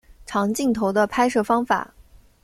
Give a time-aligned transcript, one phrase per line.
[0.25, 1.93] 长镜头的拍摄方法。